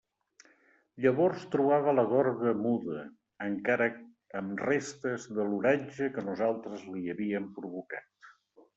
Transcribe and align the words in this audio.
Llavors 1.03 1.43
trobava 1.55 1.93
la 1.97 2.05
gorga 2.13 2.55
muda, 2.63 3.03
encara 3.49 3.89
amb 4.43 4.67
restes 4.71 5.31
de 5.39 5.49
l'oratge 5.53 6.13
que 6.19 6.29
nosaltres 6.33 6.91
li 6.97 7.09
havíem 7.17 7.51
provocat. 7.63 8.31